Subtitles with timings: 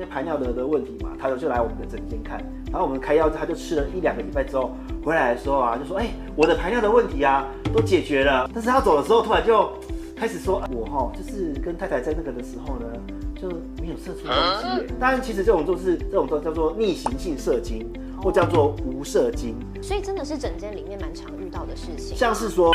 [0.00, 4.74] 因为排尿的的问题嘛，他就就来我们的诊间看，然后我们开药，他就吃了一两个礼拜之后
[5.04, 8.48] 回来的时候啊，就说，哎，我的排尿的问题啊都解决了。
[8.54, 9.70] 但是他走的时候突然就
[10.16, 12.86] 开始说，我哈就是跟太太在那个的时候呢，
[13.38, 14.34] 就没有射出东
[14.78, 14.86] 西。
[14.98, 17.86] 当然，其实这种就是这种都叫做逆行性射精，
[18.22, 19.54] 或叫做无射精。
[19.82, 22.72] 所以真的是诊间里面蛮常遇到的事情，像是说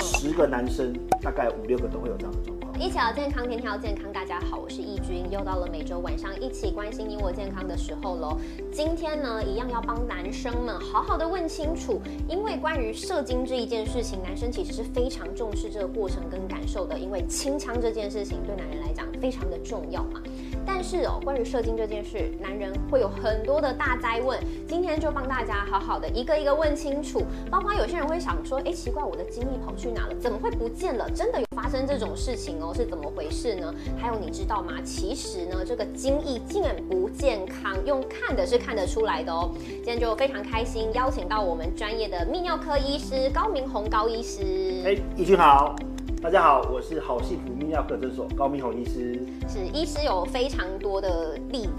[0.00, 0.92] 十个男生
[1.22, 2.57] 大概五六个都会有这样的状况。
[2.80, 4.12] 一起聊健康，天天要健康。
[4.12, 8.38] 大家好，我是易君，又到了每周晚上一起关心你我健康的时候喽。
[8.70, 20.22] 今天呢，一样要帮男生们好好的问清楚，因为关于射精这一件事情，男生其实是非常重视这个过程跟感受的，因为清腔这件事情对男人来讲非常的重要嘛。
[20.70, 24.38] 但是哦，关于射精这件事，男人会有很多的大灾问。
[24.68, 27.22] 今天就帮大家好好的一个一个问清楚。
[27.50, 30.14] 包括有些人会想说，哎，奇怪，我的精力跑去哪了？
[30.20, 31.10] 怎么会不见了？
[31.10, 32.70] 真的有发生这种事情哦？
[32.74, 33.74] 是怎么回事呢？
[33.96, 34.74] 还有你知道吗？
[34.84, 39.50] 其实呢，这个精液竟然不健康，用看的是看得出来的哦。
[39.56, 44.42] 今天就非常开心，邀请到我们专业的泌尿科医师高明宏高医师。
[44.84, 45.74] 哎，义君好。
[46.20, 49.24] 大家好，我是好幸福泌尿科诊所高明宏医师。
[49.48, 51.70] 是医师有非常多的例子。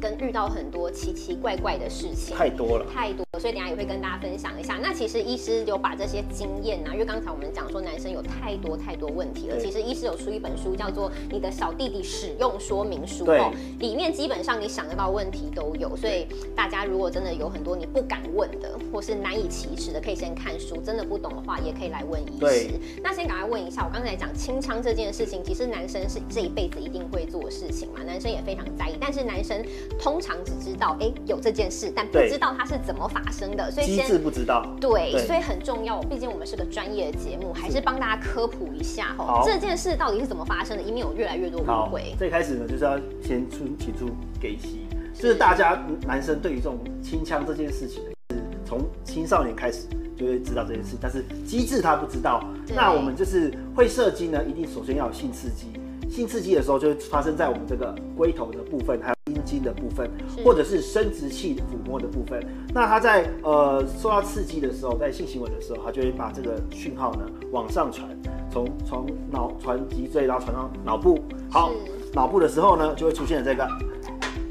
[0.00, 4.78] 跟遇到很多奇奇怪怪的事情，太多了，太多，所以等下也会跟大家分享一下。
[4.82, 9.58] 那其实医师有把这些经验啊，因为刚才我们讲说男生有太多太多问题了。
[9.58, 15.96] 其实医师有出一本书，叫做《你的小弟弟使用说明书》哦，里面基本上你想得到问题都有。
[15.96, 20.76] 所以大家如果真的有很多你不敢问的，或是难以启齿的，可以先看书。
[20.84, 22.70] 真的不懂的话，也可以来问医师。
[23.02, 29.64] 那先赶快问一下，我刚才讲清仓这件事情，其实男生是这一辈子一定会做的事情嘛，男生也非常在意，但是男生。
[29.98, 34.66] 通常只知道哎有这件事，但不知道它是怎么发生的，所以机制不知道。
[34.80, 36.00] 对，所以很重要。
[36.02, 39.42] 毕竟我们是个专业的节目，还是帮大家科普一下哈。
[39.44, 40.82] 这件事到底是怎么发生的？
[40.82, 42.14] 以免有越来越多误会。
[42.18, 49.86] 最开始呢，就是要先出提出给息，就是大家男生对于这种清枪这件事情，是从青少年开始
[50.16, 52.44] 就会知道这件事，但是机制他不知道。
[52.74, 55.66] 那我们就是会射击呢，一定首先要有性刺激。
[56.08, 60.10] 性刺激的时候，就会发生在我们这个龟头的部分，还有阴茎的部分，
[60.44, 62.44] 或者是生殖器抚摸的部分。
[62.74, 68.08] 那它在呃受到刺激的时候，在性行为的时候，它就会把这个讯号呢往上传，
[68.50, 71.18] 从从脑传脊椎，然后传到脑部。
[71.50, 71.70] 好，
[72.12, 73.66] 脑部的时候呢，就会出现这个。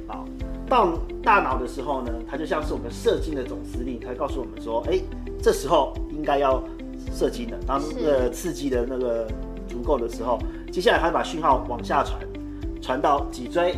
[0.07, 0.25] 好，
[0.67, 5.00] 到大脑的时候呢，它就像是我们射精的总司令，它会告诉我们说，哎，
[5.41, 6.63] 这时候应该要
[7.13, 7.57] 射精了。
[7.67, 9.27] 当那个刺激的那个
[9.67, 10.39] 足够的时候。
[10.71, 12.19] 接下来，它把讯号往下传，
[12.79, 13.75] 传到脊椎，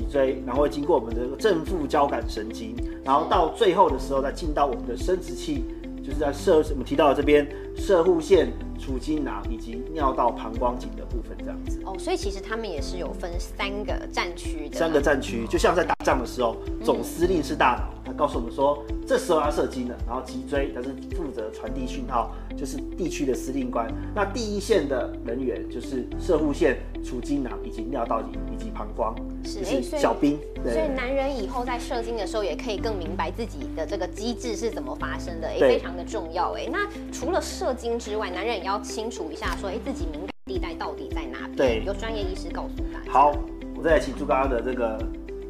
[0.00, 2.74] 脊椎，然后经过我们的正副交感神经，
[3.04, 5.64] 然后到最后的时候再进到我们的生殖器，
[6.02, 7.46] 就是在射我们提到的这边
[7.76, 8.50] 射护线。
[8.80, 14.78] 储精囊以及尿道膀胱颈的部分，这样子哦，所以其实他们也是有分三个战区的。
[14.78, 23.86] 三个战区，就像在打仗的时候，总司令是大脑，他告诉我们说这时候要射精了，然后脊椎它是负责传递讯号，就是地区的司令官。
[24.14, 29.14] 那第一线的人员就是射护线、储精囊以及尿道颈以及膀胱，
[29.44, 30.38] 是小兵。
[30.62, 36.52] 所以男人以后在射精的时候，也可以更明白自己的这个机制是怎么发生的，也非常的重要。
[36.52, 38.69] 哎，那除了射精之外，男人也要。
[38.70, 41.56] 要清楚一下，说哎，自己敏感地带到底在哪边？
[41.56, 43.12] 对，由专业医师告诉大家。
[43.12, 43.32] 好，
[43.74, 44.96] 我再来请出刚刚的这个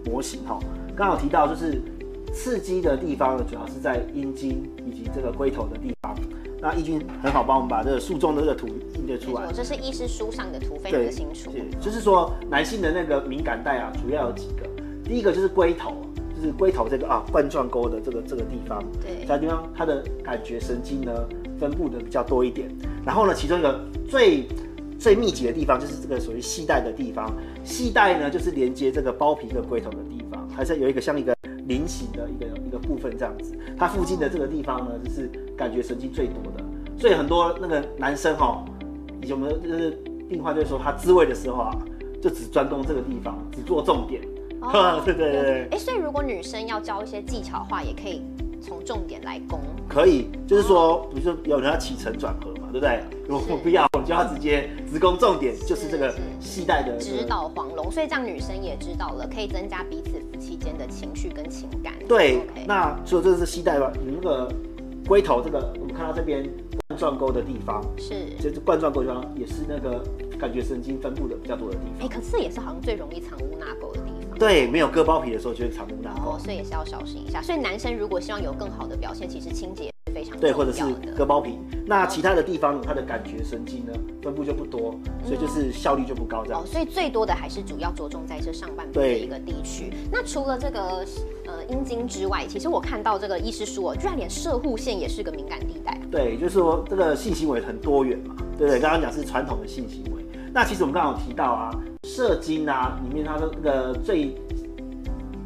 [0.06, 0.58] 模型哈。
[0.96, 1.82] 刚好提到就是
[2.32, 6.16] 刺激的地方呢，主要是在阴茎以及这个龟头的地方。
[6.62, 9.52] 那易军很好帮我们把这个树中的这个图印得出来。
[9.52, 11.50] 这是医师书上的图，非常的清楚。
[11.78, 14.66] 就是说男性的那个敏感带啊，主要有几个。
[15.04, 15.92] 第一个就是龟头，
[16.34, 18.82] 就是龟头这个啊冠状沟的这个这个地方。
[19.02, 21.12] 对，这地方它的感觉神经呢
[21.58, 22.70] 分布的比较多一点。
[23.04, 24.46] 然后呢，其中一个最
[24.98, 27.32] 最密集的地方就是这个属于系带的地方。
[27.64, 31.34] 系带呢，就是连接这个包皮跟龟头的地方，还是有一个像一个
[31.66, 33.58] 菱形的一个一个部分这样子。
[33.76, 36.64] 它附近的这个地方呢，就是感觉神经最多的。
[36.98, 38.64] 所以很多那个男生哈，
[39.22, 39.90] 有没有就是
[40.28, 41.76] 病患就说他自慰的时候啊，
[42.22, 44.20] 就只专攻这个地方，只做重点。
[45.04, 45.68] 对对对。
[45.70, 48.22] 哎，所以如果女生要教一些技巧的话，也可以。
[48.62, 49.58] 从重点来攻，
[49.88, 53.02] 可以，就是说，比如说有人要起承转合嘛，对不对？
[53.28, 61.94] 如果不要，我就要直接直攻重点，就是这个系带的指导黄龙，所以这样女生也知道了，可以增加彼此夫妻间的情绪跟情感。
[62.08, 63.92] 对，那所以这是系带吧？
[64.00, 64.48] 你那个
[65.06, 66.42] 龟头这个，我们看到这边
[66.88, 70.04] 冠状沟的地方，是，就是冠状沟地方也是那个
[70.38, 72.06] 感觉神经分布的比较多的地方。
[72.06, 74.38] 哎，可是也是好像最容易藏污纳垢的地方。
[74.38, 77.42] 对，没有割包皮的时候就会藏污纳垢，所以也是要小心一下。
[77.42, 79.90] 所以男生如果希望有更好的表现，其实清洁
[80.24, 80.82] 非非常对，或者是
[81.16, 81.58] 割包皮。
[81.86, 84.94] 那其他的地方，它的感觉神经呢分布就不多，
[85.24, 86.66] 所以就是效率就不高这样哦，。
[86.66, 89.92] 所以最多的还是主要着重在这上半部的一个地区。
[90.12, 91.04] 那除了这个
[91.46, 95.98] 呃阴茎之外，其实我看到这个医师说，居然连射护线也是个敏感地带。
[96.10, 98.80] 对，就是说这个性行为很多元嘛，对不对？
[98.80, 101.70] 刚刚讲是传统的性行为，那其实我们刚刚有提到啊，
[102.04, 104.32] 射精啊里面它的那个最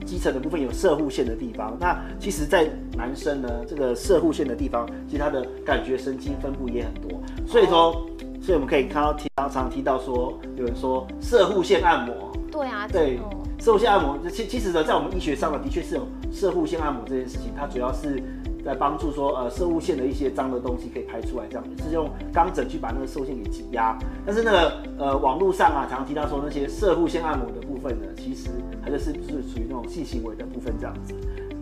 [0.05, 7.93] 基层的部分有射护线的地方，那其实，在男生呢，这个射护线的地方，其实它的感觉神经分布也很多，所以说，
[8.41, 18.23] 所以我们可以看到提常常提到说，有人说射护线按摩，对啊，对哦，射护线按摩，其其实呢，在我们医学上呢，的确是有射护线按摩这件事情，它主要是
[18.65, 23.97] 在帮助说，呃，射物线的一些脏的东西可以排出来，这样是用钢枕去把那个射护腺给挤压。
[24.25, 28.49] 但是那个呃，网络上啊，常常提到说那些射物线按摩的部分呢，其实
[28.83, 31.15] 它就是是属于那种性行为的部分这样子。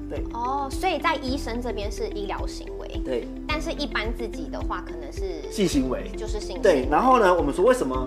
[0.08, 6.10] 对哦，所以在医生这边是医疗行为，对，但是一般自己的话可能是性行为。
[6.16, 8.06] 就是性行对为，然后呢，我们说为什么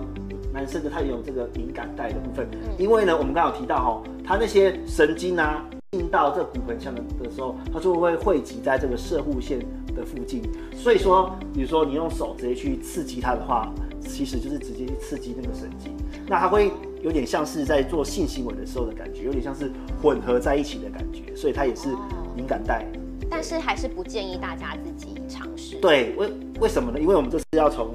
[0.52, 2.48] 男生的他有这个敏感带的部分？
[2.78, 9.60] 因为呢，我们刚刚有提到哈、他那些神经啊进到这骨盆腔的的时候，它就会汇集在这个射护线
[9.94, 10.42] 的附近。
[10.74, 15.92] 所以说，比如说你用手直接去刺激它的话，其实就是直接去刺激那个神经，
[16.26, 16.72] 那它会
[17.02, 19.70] 有点像是在做性行为的时候的感觉，有点像是
[20.02, 21.90] 混合在一起的感觉，所以它也是
[22.34, 22.84] 敏感带。
[23.30, 25.76] 但是还是不建议大家自己尝试。
[25.76, 26.98] 对，为为什么呢？
[26.98, 27.92] 因为我们这是要从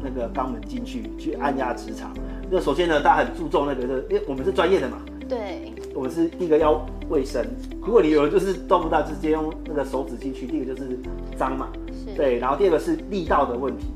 [0.00, 2.12] 那个肛门进去去按压直肠。
[2.48, 4.98] 那首先呢，大家很注重那个，因为我们是专业的嘛，
[5.32, 7.42] 对我们是第一个要卫生。
[7.80, 10.98] 如果你有人就是动不到直接用那个手指进去，第一个就是
[11.38, 12.38] 脏嘛，是，对。
[12.38, 13.86] 然后第二个是力道的问题，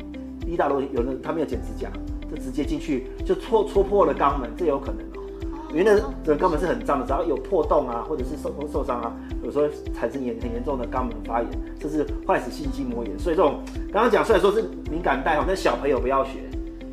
[0.46, 1.90] 力道的问题，有人他没有剪指甲，
[2.30, 5.94] 就直接进去就戳戳破了肛门，这有可能哦、因为那
[6.24, 13.18] 整个肛门是很脏的，只要有破洞啊，或者是受受伤啊，有时候产生严很严重的肛门发炎，这是坏死性筋膜炎。
[13.18, 13.60] 所以这种
[13.92, 16.38] 刚刚讲虽然说是敏感带哦，但小朋友不要学，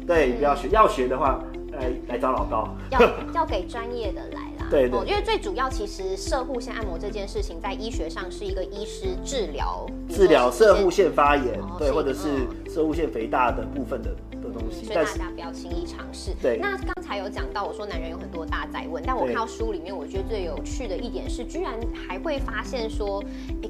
[0.06, 0.68] 对，不要学。
[0.70, 1.42] 要学的话，
[1.78, 2.76] 来来找老高。
[2.92, 3.00] 要
[3.34, 4.68] 要给专业的来啦。
[4.70, 16.32] 对对哦，因为最主要其实射护腺按摩这件事情，在医学上是一个医师治疗治疗射护腺，发炎，对，或者是射护腺肥大的部分的的东西，所以大家不要轻易尝试。
[16.42, 21.74] 对那刚才有讲到，我说男人有很多大在问，但我看到书里面，我觉得最有趣的一点是，居然
[22.08, 23.22] 还会发现说，
[23.62, 23.70] 诶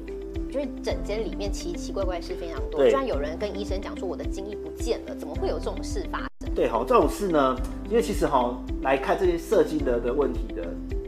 [0.54, 6.54] 就是诊间里面奇奇怪怪的事非常多，居然有人跟医生讲说我的精液不见了，怎么会有这种事发生？
[6.54, 7.56] 对，好，这种事呢，
[7.90, 10.62] 因为其实哈，来看这些射精的的问题的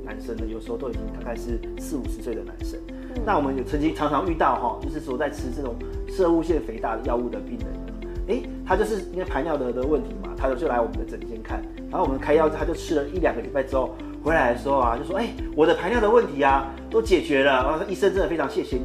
[0.05, 2.77] 男生呢，有时候都已经大概是四五十岁的男生。
[3.25, 5.77] 那我们有曾经常常遇到哈，就是说在吃这种
[6.09, 13.95] 射物腺肥大的药物的病人呢，诶，他就是因为排尿的的问题嘛，他就来我们的诊间看，然后我们开药，他就吃了一两个礼拜之后
[14.25, 18.83] 回来的时候啊，就说，哎、我的排尿的问题啊都解决了，然后医生真的非常谢谢你。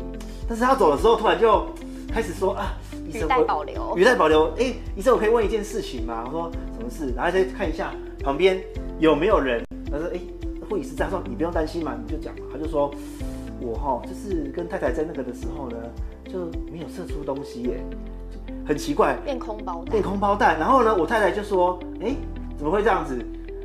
[0.51, 1.65] 但是他走的时候突然就
[2.13, 2.74] 开始说啊，
[3.07, 4.51] 医语带生我保留语带保留。
[4.59, 6.25] 哎、医生，我可以问一件事情吗？
[6.25, 7.13] 我说什么事？
[7.15, 8.62] 然后再看一下旁边
[9.00, 9.63] 有没有人。
[9.89, 10.19] 他说，哎、
[10.69, 11.06] 护理师在。
[11.06, 12.42] 他说你不用担心嘛，你就讲嘛。
[12.51, 12.94] 他就说，
[13.62, 15.77] 我哈就是跟太太在那个的时候呢，
[16.25, 16.39] 就
[16.69, 17.81] 没有射出东西耶，
[18.68, 20.59] 很奇怪，变空包蛋变，空包蛋。
[20.59, 22.13] 然后呢，我太太就说，哎、
[22.57, 23.18] 怎么会这样子？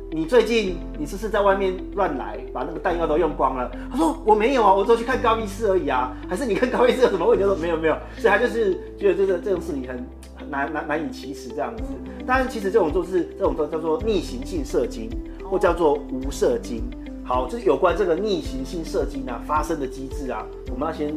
[0.09, 3.69] 你最近你是不是在外面乱来，把那个弹药都用光了？
[3.91, 6.15] 他说我没有啊，我只去看高医师而已啊。
[6.29, 7.43] 还是你跟高医师有什么问题？
[7.43, 11.83] 他说没有没有，所以他就是觉得这个这种事情很难难难以启齿这样子。
[12.25, 15.09] 当然，其实这种就是这种叫叫做逆行性射精，
[15.43, 16.83] 或叫做无射精。
[17.25, 21.13] 好，就是有关这个逆行性射精啊发生的机制啊，我们要先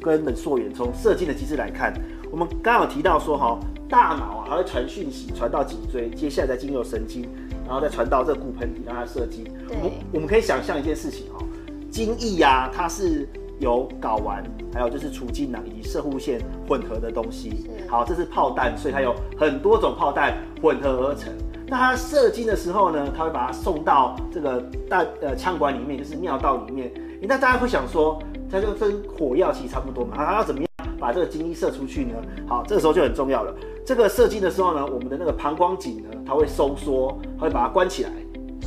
[0.00, 1.94] 根本溯源，从射精的机制来看。
[2.32, 7.28] 我们刚刚有提到说哈，大脑啊，它会传讯息传到脊椎，接下来再经由神经，
[7.64, 9.46] 然后再传到这个骨盆底，让它射精。
[9.68, 11.44] 我们我们可以想象一件事情哦，
[11.90, 13.28] 精液呀、它是
[13.60, 14.42] 由睾丸，
[14.74, 17.70] 还有就是储精囊以及射护腺混合的东西。
[17.88, 21.32] 好，这是炮弹，所以它有很多种炮弹混合而成。
[21.68, 26.92] 那它射精的时候呢，它会把它送到这个大呃腔管里面，就是尿道里面。
[27.22, 32.14] 那大家会想说，它就跟火药其实差不多嘛，它要怎么样把这个精液射出去呢？
[32.46, 33.54] 好，这个时候就很重要了。
[33.84, 38.10] 这个射精的时候呢，我们的那个膀胱颈呢，它会收缩，它会把它关起来。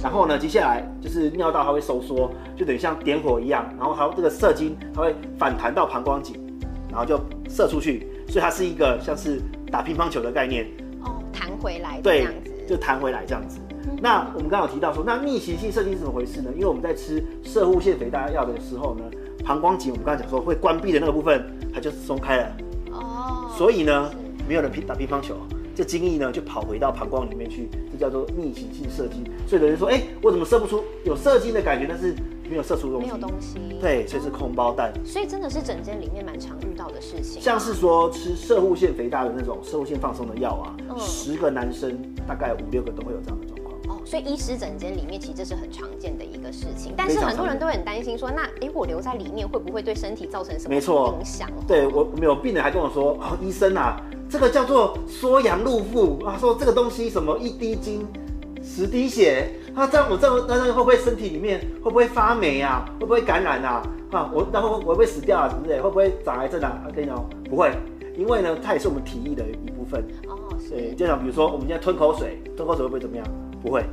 [0.04, 3.66] 然后呢，接下来就是尿道它会收缩，就等于像点火一样。
[3.80, 6.36] 然后它这个射精，它会反弹到膀胱颈，
[6.90, 7.20] 然后就
[7.50, 8.08] 射出去。
[8.28, 9.42] 所以它是一个像是
[9.72, 10.66] 打乒乓球的概念，
[11.04, 12.28] 哦，弹回来这对
[12.68, 13.60] 就弹回来这样子。
[14.02, 16.50] 那我们刚刚有提到说，那逆行性射精是怎么回事呢？
[16.56, 19.04] 因为我们在吃射护腺肥大药的时候呢，
[19.46, 22.58] 膀胱颈我们刚才讲说会关闭的那个部分，它就松开了。
[22.92, 24.12] 哦，所以呢，
[24.48, 25.36] 没有人乒打乒乓球，
[25.74, 29.24] 这精液呢就跑回到膀胱里面去，这叫做逆行性射精。
[29.48, 32.16] 所以有人说，哎、我怎么射不出有射精的感觉，但是
[32.50, 34.94] 没有射出东西，没有东西，对，所以是空包蛋。
[35.04, 37.42] 所以真的是整间里面蛮常遇到的事情。
[37.42, 41.98] 像是说吃射护腺肥大的那种射护腺放松的药啊，十个男生
[42.28, 43.76] 大概五六个都会有这样的状况。
[43.88, 50.82] 哦，所以医师整间里面其实这是很常见的一个事情，但是很多人都会很担心说，那哎我留在里面会不会对身体造成什么影
[51.24, 51.50] 响？
[51.68, 54.02] 对我没有病人还跟我说，哦医生啊，
[54.36, 58.06] 这个叫做缩阳入腹啊，说这个东西什么一滴精。
[58.62, 62.84] 十滴血，那这样我这样那那会不会身体里面会不会发霉啊？
[63.00, 63.82] 会不会感染啊？
[64.12, 65.48] 啊，我然后我会不会死掉啊？
[65.48, 65.82] 是不是？
[65.82, 66.82] 会不会长癌症啊？
[66.94, 67.72] 跟你讲，不会，
[68.18, 70.04] 因为呢，它也是我们体液的一部分。
[70.28, 70.36] 哦，
[70.70, 73.26] 对，就像比如说我们现在吞口水，吞口水会不会怎么样？
[73.64, 73.86] 不会。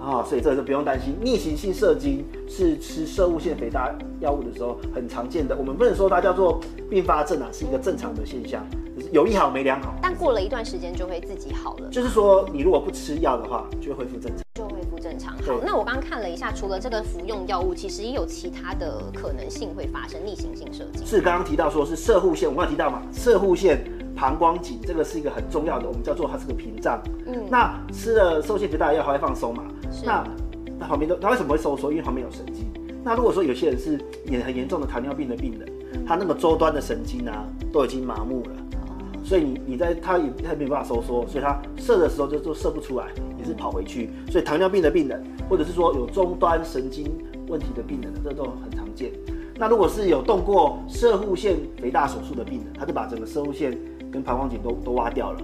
[0.00, 1.16] 啊，所以这个不用担心。
[1.20, 8.64] 逆行性射精是吃射物腺肥大药物的时候很常见的，我们不能说它叫做并发症啊，是一个正常的现象。
[9.12, 11.88] 有一好没两好，但过了一段时间就会自己好了。
[11.90, 15.34] 就是说，你如果不吃药的话，就会恢复正常，就恢复正常。
[15.38, 21.06] 好，那我刚刚看了一下，除了这个服用药物，其实也有其他的可能性会发生逆行性射精。
[21.06, 23.82] 是刚刚提到说是射护腺，我刚刚提到嘛，射护腺
[24.14, 27.00] 膀胱颈这个是一个很重要的，我们叫做它是个屏障。
[27.26, 29.64] 嗯，那吃了受限肥大药还会放松嘛？
[30.04, 30.24] 那
[30.78, 31.90] 那旁边都它为什么会收缩？
[31.90, 32.70] 因为旁边有神经。
[33.04, 35.68] 那如果说有些人是也很严重的糖尿病的病人，
[36.06, 38.50] 他那个周端的神经啊都已经麻木了。
[39.22, 43.06] 所以你你在它也它没办法收缩，所以它射的时候就就射不出来，
[43.38, 44.10] 也是跑回去。
[44.30, 47.06] 所以糖尿病的病人，或者是说有终端神经
[47.48, 49.12] 问题的病人，这都很常见。
[49.56, 53.78] 那如果是有动过射护腺肥大手术的病人，他就把整个射护腺
[54.10, 55.40] 跟膀胱颈都都挖掉了，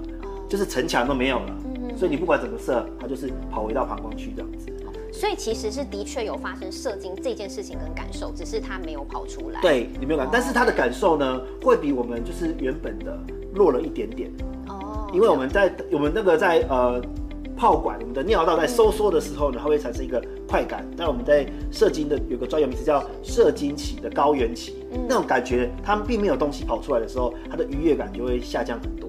[0.48, 1.56] 就是城墙都没有了。
[1.96, 4.66] 所以你不管怎么射，它就是跑回到膀胱去这样子。
[5.12, 9.60] 所以其实是的确有发生射精这件事情跟感受，只是它没有跑出来。
[9.60, 13.18] 对，你没有感，但是他的感受呢，会比我们就是原本的
[13.54, 14.30] 弱了一点点。
[14.68, 15.10] 哦。
[15.12, 17.00] 因为我们在我们那个在呃
[17.56, 20.86] 炮管，我们的尿道在收缩的时候呢，它会产生一个快感。
[20.96, 24.76] 但我们在射精的有个专有名词叫射精期的高原期，
[25.08, 29.07] 那种感觉，它并没有东西跑出来的时候，它的愉悦感就会下降很多。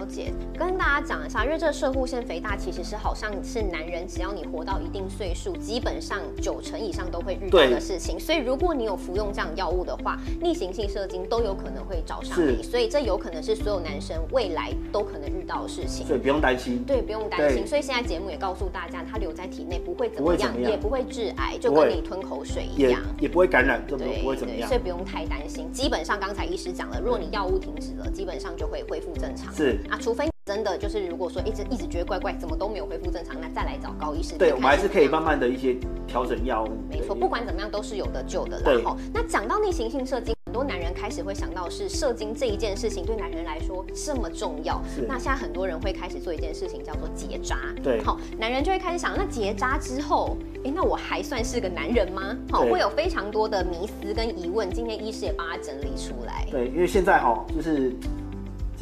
[0.00, 8.18] 了解，跟大家讲一下，因为这个射护腺肥大其实是好像是男人只要你活到一定岁数，基本上九成以上都会遇到的事情。
[8.18, 12.62] 所以如果你有服用这样药物的话，逆行性射精都有可能会找上你。
[12.62, 16.06] 所以这有可能是所有男生未来都可能遇到的事情。
[16.06, 16.82] 所以不用担心。
[16.84, 17.66] 对，不用担心。
[17.66, 24.66] 所以现在节目也告诉大家，它留在体内不会怎么样，也不会致癌，就跟你吞口水一样，也不会感染，对，不会怎么样。
[24.66, 25.70] 所以不用太担心。
[25.70, 29.52] 基本上刚才医师讲了，如果你药物停止了，基本上就会恢复正常。
[29.52, 30.28] 是啊，除非。
[30.46, 34.36] 真的就是，如果说一直一直觉得怪怪，怎么都没有恢复正常，那再来找高医师。
[34.36, 35.76] 对，我们还是可以慢慢的一些
[36.08, 36.70] 调整药物。
[36.88, 38.58] 没错，不管怎么样都是有的救的。
[38.58, 44.82] 啦后，那讲到逆行性射精，很多男人开始会想到是射精这一件事情对男人来说这么重要。
[45.06, 47.56] 那现在很多人会开始做一件事情叫做结扎。
[47.80, 48.02] 对。
[48.02, 52.36] 好，男人就会开始想，那结扎之后，哎，那我还算是个男人吗？
[52.50, 54.68] 好，会有非常多的迷思跟疑问。
[54.68, 56.44] 今天医师也帮他整理出来。
[56.50, 57.94] 对，因为现在哈就是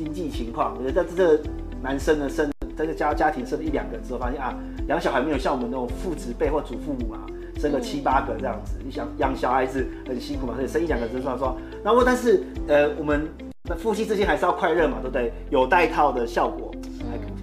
[0.04, 1.40] 经济情况，我觉得在这。
[1.80, 4.52] 男生呢生在这家家庭生了一两个之后，发现啊，
[4.88, 7.24] 养小孩没有像我们那种父子辈或祖父母啊，
[7.56, 8.80] 生个七八个这样子。
[8.84, 11.56] 你想养小孩子很辛苦嘛，所以生一两个就算说。
[11.84, 13.28] 然后但是呃，我们
[13.76, 15.32] 夫妻之间还是要快乐嘛，对不对？
[15.50, 16.72] 有带套的效果，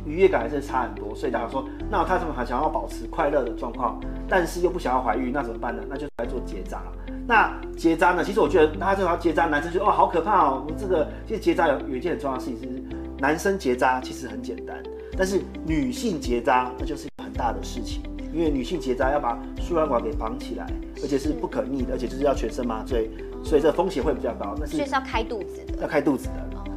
[0.06, 1.16] 愉悦感还是差很多。
[1.16, 5.84] 所以大家说，那他怎么还想要保持快乐的状况，但是又不想要怀孕，那怎么办呢？
[5.88, 6.82] 那就来做结扎。
[7.28, 8.24] 那结扎呢？
[8.24, 10.66] 其实我觉得大家最好结扎，男生就哦好可怕哦。
[10.78, 12.84] 这个其实结扎有有一件很重要的事情是。
[13.18, 14.76] 男生结扎其实很简单，
[15.18, 20.68] 但是女性结扎那就是很大的事情，因为女性结扎要把输卵管给绑起来，
[21.02, 23.10] 而且是不可逆的，而且就是要全身麻醉，
[23.42, 24.54] 所以这风险会比较高。
[24.60, 26.34] 那是所以是要开肚子的，要开肚子的。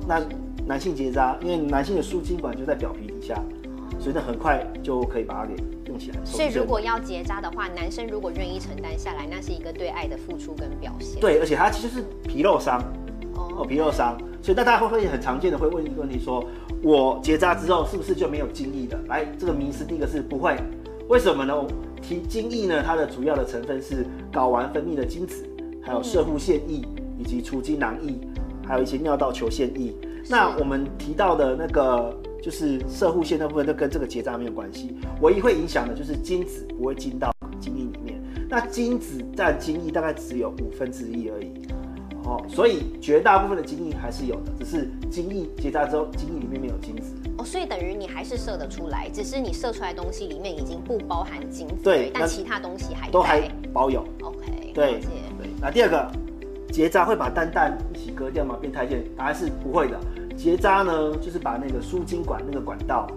[0.07, 0.23] 那
[0.65, 3.35] 男性结扎，因为男性的输精管就在表皮底下，
[3.99, 5.55] 所以那很快就可以把它给
[5.87, 6.17] 用起来。
[6.25, 11.21] 所以如果要结扎的话，男生如果愿意承担下来，那是一个对爱的付出跟表现。
[11.21, 12.83] 对，而且它其实是皮肉伤，
[13.35, 14.17] 哦，皮肉伤。
[14.41, 16.45] 所以，那大家会会很常见的会问一个问题：说
[16.83, 19.01] 我结扎之后是不是就没有精液了？
[19.09, 20.57] 来，这个迷思第一个是不会，
[21.09, 21.55] 为什么呢？
[22.01, 25.45] 提精液呢，它的主要的成分是睾丸分泌的精子，
[25.83, 26.81] 还有射护腺液，
[27.19, 28.15] 以及除精囊液，
[28.65, 29.93] 还有一些尿道球腺液。
[30.31, 32.17] 那我们提到的那个
[32.49, 34.97] 就是射护腺那部分，都跟这个结扎没有关系。
[35.21, 38.19] 唯一会影响的就是精子不会进到精液里面。
[38.49, 41.53] 那精子占精液大概只有五分之一而已。
[42.25, 47.13] 哦，所以绝大部分的精液还是有的，只是精液结扎之后，精液里面没有精子。
[47.37, 51.75] 哦，所以等于你还是射得出来，只是你射出来东西里面已经不包含精子。
[51.85, 54.03] 对，但其他东西还都还保有。
[54.23, 55.51] OK，对对。
[55.61, 56.11] 那第二个，
[56.73, 58.57] 结扎会把蛋蛋一起割掉吗？
[58.59, 59.05] 变态线？
[59.15, 60.01] 答案是不会的。
[60.39, 63.09] 结扎呢，就是把那个输精管那个管道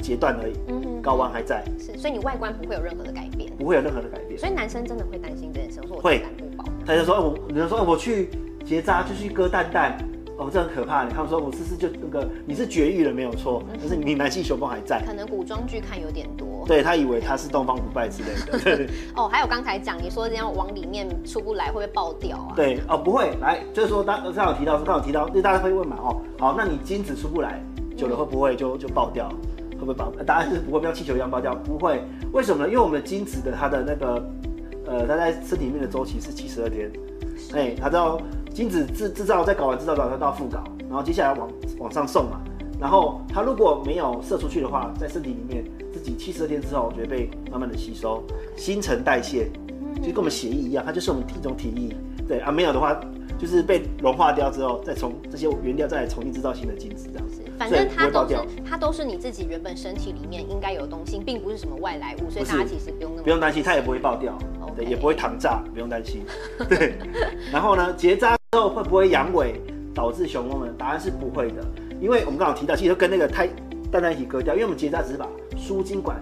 [0.00, 3.52] 截断而已，嗯哼睾丸还在，是，所以你外观不会有任何的改变。
[3.58, 4.38] 不会有任何的改变。
[4.38, 6.64] 所以男生真的会担心这件事，我说我会蛋不保。
[6.86, 8.28] 他就说，哎我你就说，哎我去
[8.64, 9.98] 结扎就去割蛋蛋，
[10.38, 11.08] 哦，这很可怕。
[11.08, 15.02] 他们说我这是就那个你是绝育了没有错，但是你男性雄风还在。
[15.06, 16.46] 可能古装剧看有点多。
[16.66, 22.52] 对他以为他是东方不败之类的， 对哦，还有刚才讲你说这样往里面出不来会不会爆掉啊？
[22.56, 27.62] 对哦，不会，来就是说，刚刚刚有提到，刚刚有提到，因为大家会问嘛，哦，好，那你精子出不来，
[27.96, 29.28] 久了会不会就就爆掉？
[29.78, 30.12] 会不会爆？
[30.18, 32.02] 呃答案是不会，像气球一样爆掉，不会。
[32.32, 32.68] 为什么呢？
[32.68, 34.30] 因为我们的精子的它的那个，
[34.86, 36.90] 呃，它在身体里面的周期是七十二天，
[37.54, 38.18] 哎，它知道
[38.56, 40.54] 精子制制造在搞完制造到它到副睾，
[40.88, 41.46] 然后接下来往
[41.78, 42.40] 往上送嘛，
[42.80, 48.24] 然后它如果没有射出去的话，在身体里面自己七十二天之后就会被慢慢的吸收，
[48.56, 49.50] 新陈代谢，
[49.96, 51.94] 就跟我们血液一样，它就是我们一种体液。
[52.26, 52.98] 对啊，没有的话
[53.38, 57.42] 就是被融化掉之后，再从这些原料再来重新制造新的精子这样子。
[57.58, 64.32] 反正它都是它都是你自己原本身体里面应该有的东西，并不是什么外来物，所以大家其实不用那么不用担心，它也不会爆掉
[64.74, 66.22] 对，也不会糖炸，不用担心。
[66.68, 66.98] 对，
[67.50, 69.52] 然后呢，结扎之后会不会阳痿
[69.94, 70.72] 导致雄风呢？
[70.78, 71.62] 答案是不会的，
[72.00, 73.46] 因为我们刚好提到，其实跟那个胎
[73.92, 76.18] 蛋蛋一起割掉，因为我们结扎只是把输精管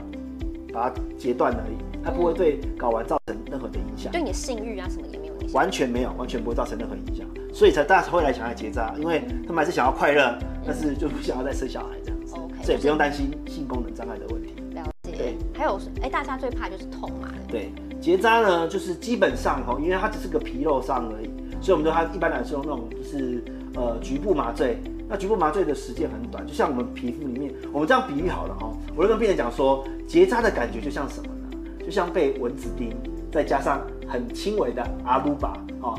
[0.72, 4.10] 把它截断而已，它不会对睾丸造成任何的影响。
[4.10, 5.52] 对你的性欲啊什么也没有影响。
[5.52, 10.36] 完全没有，完全不会造成任何影响，所以才大家才会来想要结扎，因为他们还是想要快乐，
[10.66, 14.54] 但是就不想要再生小孩这样子，OK，所以不用担心性功能障碍的问题。
[14.74, 15.36] 了解对。
[15.56, 17.28] 还有，哎、大家最怕就是痛嘛。
[17.46, 21.30] 对，结扎呢，就是基本上哈，因为它只是个皮肉伤而已，
[21.64, 23.42] 所以我们说它一般来说用那种就是
[23.75, 24.76] 呃局部麻醉。
[25.09, 28.71] 那局部麻醉的时间很短，就像我们皮肤里面，我们这样比喻好了哈。
[28.94, 31.59] 我就跟病人讲说，结扎的感觉就像什么呢？
[31.83, 32.94] 就像被蚊子叮，
[33.33, 35.94] 再加上很轻微的阿鲁巴哦。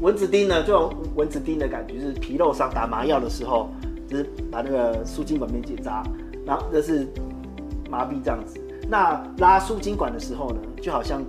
[0.00, 3.70] 蚊子叮呢，就用蚊子叮的感觉，是皮肉伤打麻药的时候，
[4.08, 6.02] 就是把那个输精管面结扎，
[6.44, 7.06] 然后这是
[7.88, 8.60] 麻痹这样子。
[8.88, 11.22] 那拉输精管的时候呢，就好像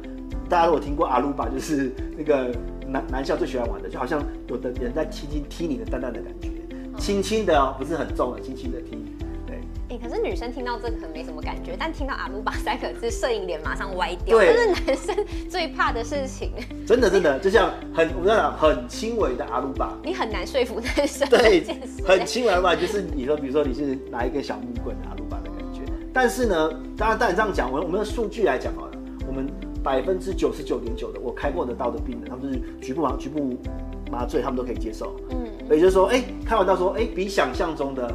[0.47, 2.51] 大家如果听过阿鲁巴，就是那个
[2.87, 6.49] 男男校最喜欢玩的，就好像有的人在轻轻踢你的蛋蛋的感觉，
[6.97, 8.97] 轻轻的哦，不是很重的，轻轻的踢。
[9.45, 14.53] 对，哎、可是女生听到这个可能没什么感觉，但听到阿鲁巴三个字，摄影脸马上歪掉，对。
[14.53, 16.51] 这是男生最怕的事情，
[16.85, 21.63] 真的真的，就像很我跟你讲很轻微的阿鲁巴，你很难说服男生对
[22.05, 25.81] 很轻微的嘛，就是你说，比如说你是拿一根小木棍阿鲁巴的感觉，
[26.13, 28.96] 但是呢，当然当然这样讲，我我们的数据来讲好了，我们
[29.87, 33.55] 百分之九十九点九的我开过得到的病人，他们就是局部麻局部
[34.11, 35.37] 麻醉，他们都可以接受，嗯，
[35.71, 38.13] 也就是说，哎、开完刀说，哎、比想象中的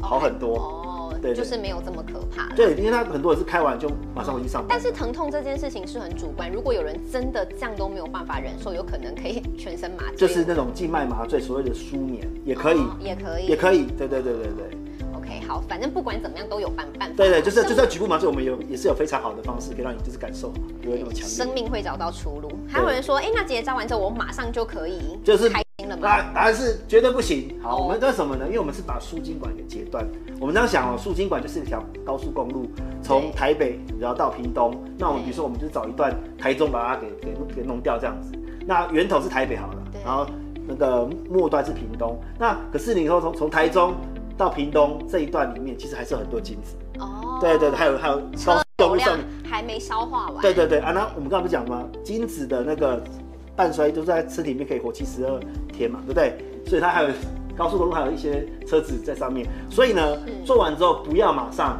[0.00, 0.56] 好很多。
[0.56, 2.52] 哦，对对就是没有这么可怕。
[2.56, 4.80] 对，因为他很多人是开完就马上回去上班但。
[4.80, 14.81] 是疼痛这件事情是很主观，如果有人真的这样都没有办法忍受，有可能可以全身麻醉，就是那种静脉麻醉，所谓的舒眠也可以，哦也可以，也可以，对对对对对。
[15.22, 17.14] OK，好，反正不管怎么样都有办办法。
[17.16, 20.48] 对对，就是就算局部麻醉，我们有也是有非常好的方式，可以让你就是感受
[20.82, 21.28] 不会那么强烈。
[21.28, 22.50] 生命会找到出路。
[22.68, 26.02] 还有人说，哎、那结扎完之后我马上就可以就是开心了吗？
[26.02, 27.56] 答答案是绝对不行。
[27.62, 28.46] 好，哦我们为什么呢？
[28.46, 30.04] 因为我们是把输精管给截断。
[30.40, 32.68] 我们这样想哦，输精管就是一条高速公路，
[33.00, 34.74] 从台北然后到屏东。
[34.98, 38.32] 那我们比如说，我们就找一段台中把它给给给弄掉这样子。
[38.66, 40.26] 那源头是台北好了对，然后
[40.66, 42.18] 那个末端是屏东。
[42.38, 43.94] 那可是你说从从台中
[44.42, 46.74] 到屏东这一段里面，其实还是有很多精子。
[46.98, 49.26] 哦，对对对，还有还有高速公流量路上面。
[49.48, 50.42] 还没消化完。
[50.42, 51.86] 对对对啊，那我们刚才不是讲吗？
[52.02, 53.00] 精子的那个
[53.54, 55.40] 半衰都在身体里面可以活七十二
[55.72, 56.36] 天嘛，对不对？
[56.66, 57.10] 所以它还有
[57.56, 61.78] 高速公路还有一些车子在上面，所以呢，做完之后不要马上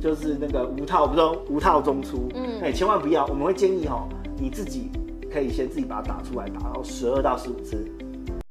[0.00, 4.06] 就是那个无套，不是说无套中出，嗯嗯，哎，千万不要，我们会建议哈，
[4.38, 4.92] 你自己
[5.32, 7.84] 可以先自己把它打出来，打到十二到十五次，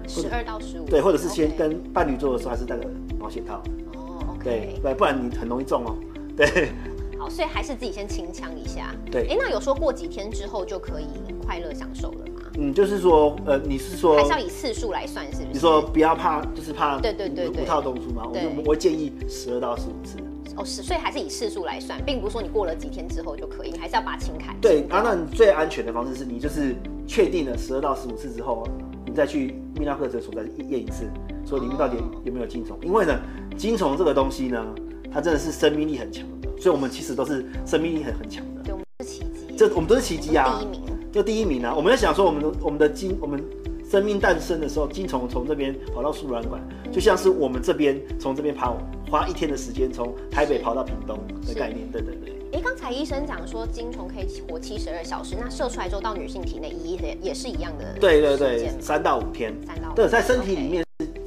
[0.07, 0.85] 十二到十五。
[0.85, 2.89] 对，或者是先跟伴侣做的时候还是那个
[3.23, 3.63] 保险套，
[3.95, 5.95] 哦对，OK，对，不然你很容易中哦，
[6.35, 6.69] 对。
[7.17, 8.93] 好，所以还是自己先清枪一下。
[9.09, 11.05] 对哎，那有说过几天之后就可以
[11.45, 12.41] 快乐享受了吗？
[12.57, 15.47] 嗯，就是说，呃，你是说还是要以次数来算，是不是？
[15.53, 20.17] 你说不要怕，就是怕对对对对无套动出嘛，我对就我会建议十二到十五次。
[20.57, 24.53] 哦，是，所以还是以次数来算，并不是说你过了几天之后就可以，你还是要把它清开。
[24.59, 26.75] 对啊，那你最安全的方式是你就是
[27.07, 28.67] 确定了十二到十五次之后，
[29.05, 31.05] 你再去泌尿科诊所再验一次，
[31.45, 32.77] 说里面到底有没有精虫。
[32.81, 33.19] 因为呢，
[33.57, 34.63] 精虫这个东西呢，
[35.11, 38.61] 它真的是生命力很强的，所以我们其实都是生命力很很强的。
[38.63, 40.81] 对，我们是奇迹，这我们都是奇迹啊第一，名。
[41.13, 41.71] 就第一名啊！
[41.75, 43.39] 我们在想说，我们的我们的精，我们
[43.87, 46.59] 生命诞生的时候，精虫从这边跑到输卵管，
[46.91, 48.79] 就像是我们这边从这边跑，
[49.11, 51.87] 花一天的时间从台北跑到屏东的概念。
[51.91, 52.33] 对对对。
[52.53, 59.53] 哎，刚才医生讲说精虫可以活七十二小时，那射出来之后到女性体内也也是一样的对对对三到五天。
[59.67, 60.82] 三到五对，在身体里面是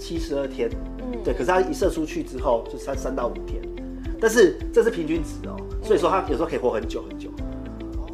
[0.06, 3.60] 七十二天，嗯对，可是它一射出去之后就三三到五天。
[4.20, 7.28] 但但是这是平均值哦，所以说它有时候可以活很久很久。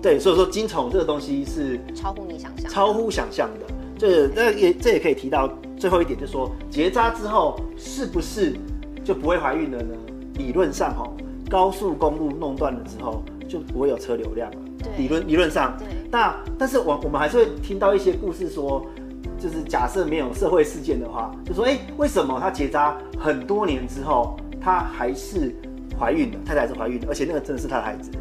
[0.02, 3.66] 对，所以说精虫这个东西是超乎你想象，超乎想象的。
[3.96, 8.54] 这那也这也可以提到最后一点，就是说结扎之后是不是
[9.02, 9.94] 就不会怀孕了呢？
[10.34, 11.12] 理论上哦，
[11.48, 14.58] 高速公路弄断了之后就不会有车流量了。
[14.98, 15.86] 理论理论上，对。
[16.10, 18.84] 那但是我我们还是会听到一些故事说，
[19.42, 25.52] 就是假设没有社会事件的话，就说哎，为什么她结扎很多年之后，她还是
[25.98, 26.38] 怀孕的？
[26.46, 28.12] 太太还是怀孕的，而且那个真的是她的孩子。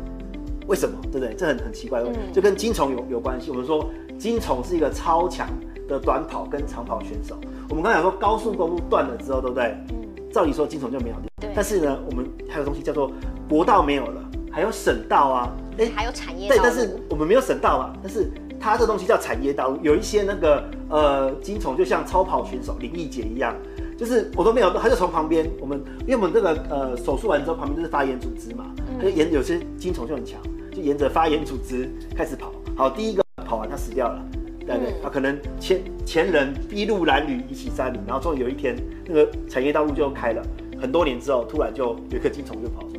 [0.68, 0.98] 为什么？
[1.12, 1.36] 对不对？
[1.36, 2.02] 这很很奇怪，
[2.34, 3.52] 就跟金虫有有关系。
[3.52, 5.48] 我们说金虫是一个超强
[5.88, 7.40] 的短跑跟长跑选手。
[7.70, 9.76] 我们刚才讲说高速公路断了之后，对不对？
[9.90, 10.02] 嗯。
[10.32, 11.16] 照理说金虫就没有
[11.54, 13.12] 但是呢，我们还有东西叫做
[13.50, 15.52] 国道没有了，还有省道啊。
[15.78, 16.48] 哎，还有产业。
[16.48, 17.94] 对，但是我们没有省道啊。
[18.02, 23.56] 但是它这东西叫产业道路，有一些那个呃金虫就像超跑选手林奕杰一样，
[23.98, 28.68] 就是我都没有，他就从旁边我们，因为我们这个呃手术完之后旁边就是发炎组织嘛，
[29.00, 30.40] 他就沿有些金虫就很强。
[30.74, 34.24] 就沿着发炎组织开始跑，好，第一个跑完他死掉了，
[34.66, 34.94] 对不对？
[35.04, 38.74] 他可能前前人筚路蓝缕一起山林，然后终于有一天
[39.06, 40.42] 那个产业道路就开了，
[40.80, 42.96] 很多年之后突然就有一颗金虫就跑出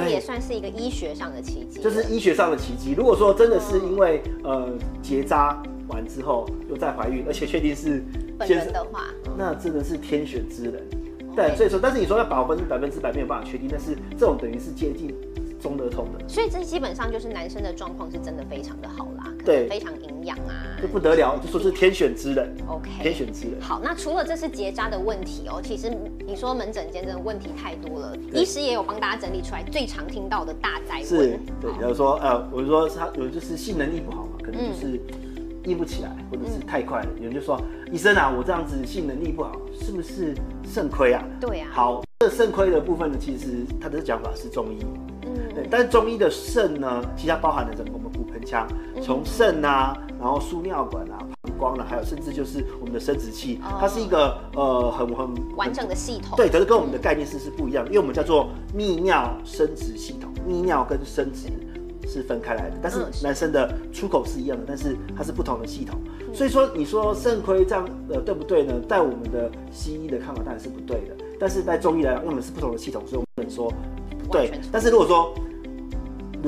[0.00, 1.80] 所以也算是一个医学上的奇迹。
[1.80, 2.94] 就是医学上的奇迹。
[2.96, 8.02] 如果说真的是因为呃结扎完之后又再怀孕，而且确定是
[8.38, 9.04] 本人的话，
[9.36, 10.82] 那真的是天选之人。
[11.34, 15.14] 对，所以说，但是你说要保分百分之百没有办法确定，但是这种等于是接近。
[15.60, 23.60] 中得痛的，所以这基本上就是男生的状况是真的非常的好啦，对，非常营养啊，就不得了，就说是天选之人，OK，天选之人。
[23.60, 25.92] 好，那除了这是结扎的问题哦，其实
[26.26, 34.98] 你说门诊间真的问题太多了，医师也有帮大家整理出来最常听到的大灾问，是，对，比如说呃，我就说他有就是性能力不好嘛，可能就是
[35.64, 37.60] 硬不起来，或者是太快了，有人就说
[37.92, 41.22] 医生啊，我这样子性能力不好，是不是肾亏啊？
[41.40, 41.68] 对啊。
[41.70, 44.78] 好，这肾亏的部分呢，其实他的讲法是中医。
[45.54, 47.96] 对，但是中医的肾呢，其实它包含了整个
[48.44, 48.66] 腔，
[49.02, 56.36] 从肾啊，然后输尿管啊、膀胱啊，还有甚至就是我们的生殖器，它是一个呃很很完整的系统。
[56.36, 61.48] 对，可是跟我们的概念是是不一样，因为我们叫做泌尿生殖系统，泌尿跟生殖
[62.06, 65.98] 是分开来的，但是男生的出口是一样的，但是它是不同的系统。
[66.32, 68.74] 所以说，你说肾亏这样呃对不对呢？
[68.88, 73.72] 在我们的西医的看法当然是不对的，但是在中医来讲，我们是不同的系统，所以我们不能说。
[74.32, 75.32] 对，但是如果说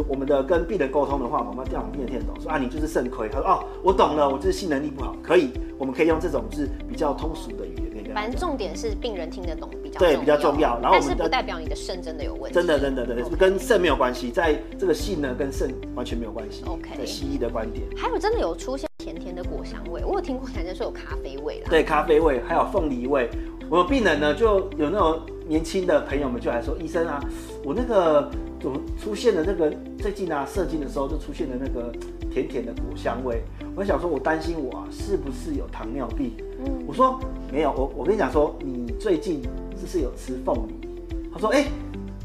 [0.09, 7.87] 我们的跟病人沟通的话，我们这样病人听得懂，说啊你就是肾亏，他说哦我懂了，我就是性能力不好，可以，我们可以用这种是比较通俗的语言。
[8.15, 16.65] 反正重点是病人听得懂比较对比较重要，然后但是不代表你的肾真的有问题，真的真的真的跟肾没有关系，在这个性呢跟肾完全没有关系。
[16.65, 23.29] OK，在西医的观点，还有真的有出现甜甜的果香味，我有听过男生说有咖啡味啦，对咖啡味，还有凤梨味。
[23.69, 27.21] 我们病人呢就有那种年轻的朋友们就来说，医生啊，
[27.65, 28.31] 我那个
[28.61, 31.93] 怎么出现了那个最近啊射精的时候就出现了那个
[32.31, 33.43] 甜甜的果香味，
[33.75, 36.33] 我想说我担心我啊是不是有糖尿病？
[36.65, 37.19] 嗯，我说
[37.53, 39.43] 没有，我我跟你讲说你最近
[39.77, 40.89] 是不是有吃凤梨？
[41.33, 41.67] 他说哎，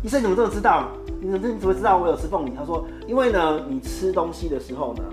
[0.03, 0.89] 医生怎么这么知道？
[1.21, 2.51] 你怎么你怎么知道我有吃凤梨？
[2.55, 5.03] 他说因为呢你吃东西的时候呢，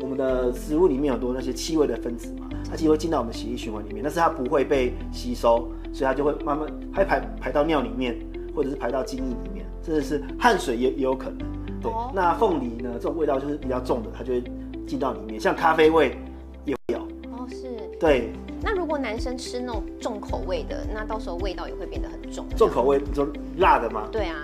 [0.00, 2.48] 我们的食物里面有多那些气味的分子嘛。
[2.68, 8.18] 它其实会进到我们血液循环里面，但是它不会被吸收，所以它就会慢慢它排排到尿里面，
[8.56, 11.61] 或者是排到精液里面，甚至是汗水也也有可能。
[11.82, 14.42] 对，那凤梨呢，这种味道就是比较重的，它就会
[14.86, 16.16] 进到里面，像咖啡味
[16.64, 16.98] 也有。
[17.32, 17.66] 哦，是。
[17.98, 18.32] 对。
[18.62, 22.46] 那如果男生吃那种重口味的，那到时候味道也会变得很重。
[22.56, 23.26] 重口味就
[23.58, 24.08] 辣的吗？
[24.12, 24.36] 对啊。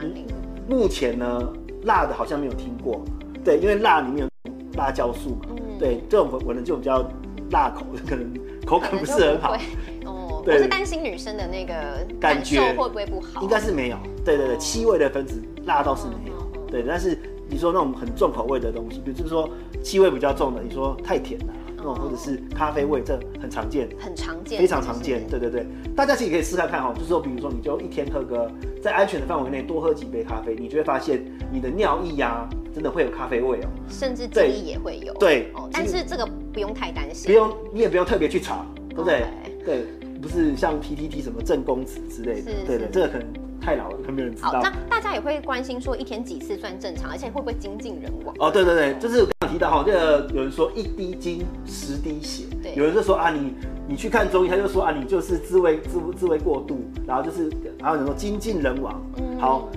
[0.68, 1.52] 目前呢，
[1.84, 3.00] 辣的好像没有听过。
[3.44, 5.46] 对，因为辣里面有辣椒素嘛。
[5.50, 5.78] 嗯。
[5.78, 7.08] 对，这种闻的就比较。
[7.50, 8.30] 辣口可能
[8.66, 9.56] 口感不是很好
[10.04, 11.74] 哦， 我是担心女生的那个
[12.20, 13.40] 感觉会不会不好？
[13.40, 16.37] 应该是没有，对对对，气味的分子辣倒是没有，
[16.70, 16.84] 对。
[16.86, 19.48] 但是你说那种很重口味的东西，比如就是说
[19.82, 25.26] 气味比较重的，你说太甜了那种，或者是咖啡味，这很常见，很常见，非常常见。
[25.28, 28.50] 对对对，大家其实可以试看看哈，就是说，比如说你就一天喝个
[28.82, 32.48] 在安全的范围内多喝几杯咖啡，你就会发现你的尿液呀。
[32.74, 35.12] 真的会有咖啡味哦，甚至记忆也会有。
[35.14, 39.24] 对，哦但是这个不用太担心，不用，你也不用特别去查，对不对？
[39.64, 39.84] 对，
[40.22, 43.26] 不是像 PTT 什么正宫子之类的，对的，这个可能
[43.68, 44.62] 太老了，没有人知道。
[44.62, 48.34] 那大家也会关心说，一天几次算正常，而且会不会精尽人亡？
[48.38, 53.52] 哦，对对对，就是刚刚提到哈，这个有人说一滴精十滴血，对，有人就说啊，你
[53.86, 57.52] 你去看中医，他就说啊，你就是自慰自自慰过度，然后就是
[57.82, 59.68] 还有人说精尽人亡，嗯，好，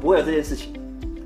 [0.00, 0.72] 不会有这件事情。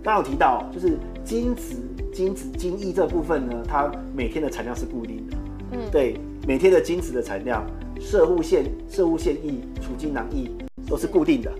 [0.02, 1.74] 刚刚提到，就是精子、
[2.12, 5.36] 精子、精液这部分呢，它每天的产量是固定的。
[5.72, 7.64] 嗯，对，每天的精子的产量，
[7.98, 10.50] 射护腺、射护腺液、储精囊液
[10.86, 11.50] 都是固定的。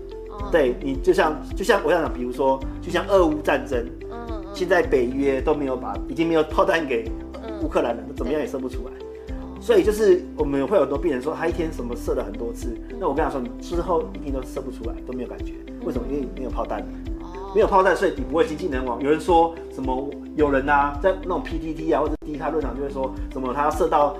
[0.51, 7.11] 对你就像就像我想讲，比如说就像俄乌战争，嗯，现在北约都没有把已经没有炮弹给
[7.61, 8.91] 乌克兰了，怎么样也射不出来。
[9.59, 15.53] 所以就是我们会有很多病人说他一天什么射了很多次，那我跟他说你之后一定都射不出来，都没有感觉。
[15.83, 16.07] 为什么？
[16.09, 16.85] 因为没有炮弹，
[17.53, 19.01] 没有炮弹，所以你不会经济能亡。
[19.01, 20.09] 有人说什么？
[20.35, 24.17] 有人啊，在那种 PTT 啊或者低卡论坛就会说什么他要射到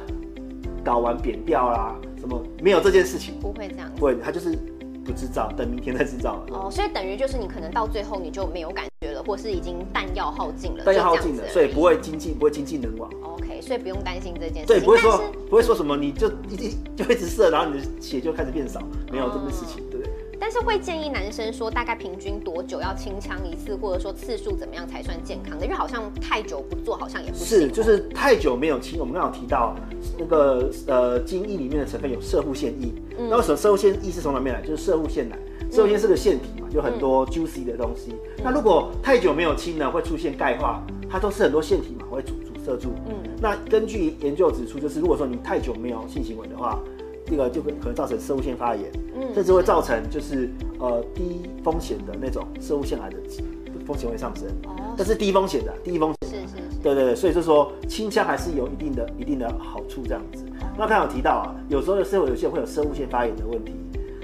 [0.86, 4.58] 睾丸扁掉啦，什么没有这件事情，不会这样，不会，他就是
[5.06, 6.44] 不制造，等明天再制造。
[6.50, 13.10] 哦，所以等于就是你可能到最后你就没有感觉了，或是已经弹药耗尽了，弹药耗尽了，所以不会经济不会经济能亡。
[13.22, 14.68] OK，所以不用担心这件事。
[14.68, 19.84] 对，不会说不会说什么，你就一直就一直射，然后你的血就开始变少，没有这件事情？
[20.39, 25.65] 但是会建议男生说，大概平均多久要清枪一次，或者说次数怎么样才算健康的？
[25.65, 29.00] 因为好像太久不做，好像也不是，就是太久没有清。
[29.00, 29.76] 我们刚刚提到
[30.17, 34.62] 那个呃精液里面的成分有射护腺液，那为什么射护腺液是从哪边来？
[34.62, 35.38] 就是射护腺来，
[35.71, 38.13] 射护腺是个腺体嘛，有很多 juicy 的东西。
[38.43, 42.93] 那如果太久没有清呢，会出现钙化，它都是很多腺体嘛，会阻阻塞住。
[43.08, 46.80] 嗯，那根据研究指出，就是如果说你太久没有性行为的话。
[47.25, 53.17] 这个就可能造成生物腺发炎，嗯，甚至会造成就是呃低风险的那种生物腺癌的
[53.85, 54.47] 风险会上升。
[54.65, 56.29] 哦，这是低风险的，低风险。
[56.29, 56.81] 是是是。
[56.83, 60.45] 对对对，所以就说清腔还是有一定的一定的好处这样子。
[60.77, 63.73] 那刚刚有提到啊，有时候的社会有些人会有生物腺发炎的问题，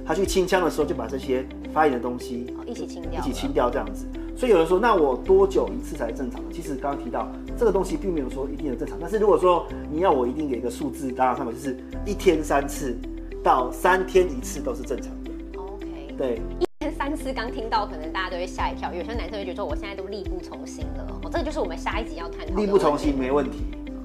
[0.06, 4.06] 他去清腔的时候就把这些发炎的东西一起清掉，一起清掉这样子。
[4.42, 6.42] 所以有人说，那我多久一次才正常？
[6.52, 11.78] 其实刚刚提到这个东西并没有说一定的正常，但是如果说你要我一定给一个数字，当然上面就是
[12.08, 12.98] 一天三次
[13.44, 15.32] 到三天一次都是正常的。
[15.60, 15.86] OK，
[16.18, 21.06] 对，一天三次刚听到，可能大家都会吓一跳，有些男生会觉得说我现在都力不从心了。
[21.24, 22.52] 哦，这个就是我们下一集要谈的。
[22.56, 23.60] 力不从心没问题，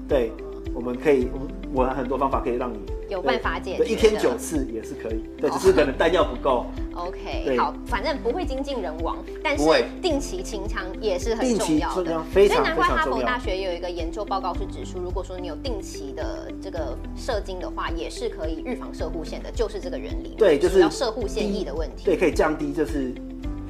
[0.07, 0.31] 对，
[0.71, 2.77] 我们可以，我我很多方法可以让你。
[3.09, 6.65] 有办法解决，一天九次也是可以，对，只是可能弹药不够。
[6.95, 9.63] OK，好，反正不会精尽人亡，但是
[10.01, 12.21] 定期清仓也是很重要的。
[12.33, 20.35] 所以难怪哈佛大学有一个研究报告是指出，如果说你有定期的这个射精的话，也是可以预防射护腺的，就是这个原理。
[20.37, 22.05] 对，就是要射护腺液的问题。
[22.05, 23.13] 对，可以降低就是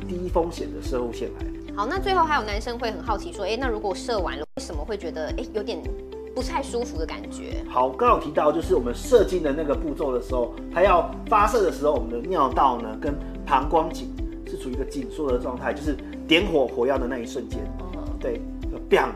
[0.08, 1.46] 低风险的射护腺癌。
[1.76, 5.80] 好，那最后还有男生会很好奇说，哎，那如果射完了，为什么会觉得哎有点？
[6.38, 7.64] 不太舒服的感觉。
[7.68, 13.12] 好，刚刚提到就是我们射精的那个步骤的时候，它要发射的时候，我们的尿道呢跟
[13.44, 14.08] 膀胱颈
[14.46, 15.98] 是处于一个紧缩的状态，就是
[16.28, 17.60] 点火火药的那一瞬间。
[17.96, 18.40] 嗯，对
[18.88, 19.10] ，bang，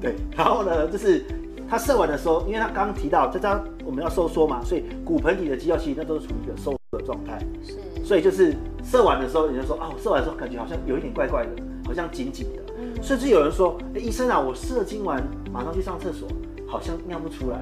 [0.00, 1.24] 对， 然后呢，就是
[1.70, 7.38] 它射完的时候，因为它刚刚提到这张我们要收缩嘛，所以骨盆底的肌肉其实那都是处于一个收缩的状态。
[7.62, 11.50] 是，所以就是射完的时候，人家说啊，射完的时候感觉好像有一点怪怪的，
[11.84, 12.65] 好像紧紧的。
[13.02, 16.28] 甚至有人说：“哎，医生啊，我射精完马上去上厕所，
[16.66, 17.58] 好像尿不出来。”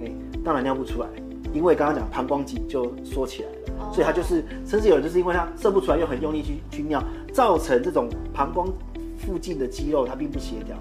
[0.00, 0.12] 哎，
[0.44, 1.08] 当然尿不出来，
[1.52, 8.68] 因为刚刚讲膀胱颈就缩起来了，所以他就是，甚至有人就是因为他射不出来，又很用力去去尿，造成这种膀胱
[9.18, 10.76] 附近的肌肉它并不协调，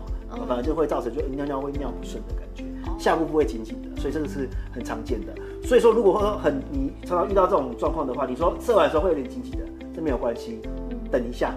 [0.48, 2.64] 反而就会造成就尿尿会尿不顺的感觉，
[3.00, 5.34] 下部不会紧紧的，所以这个是很常见的。
[5.64, 10.62] 所以说，如果说很你常常遇到这种状况的话，你说射完的时候会有点紧紧的，这没有关系，
[11.12, 11.56] 等一下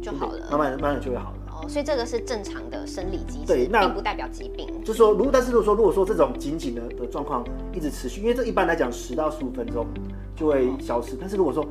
[0.00, 1.36] 就好了，慢慢慢慢就会好了。
[1.70, 4.66] 所以这个是正常的生理机制，对，那并不代表疾病。
[4.82, 9.86] 就是说，如但是如果说如果说这种紧紧的的状况一直持续，因为这一般来讲十到十五分钟
[10.34, 11.16] 就会消失。
[11.20, 11.64] 但是如果说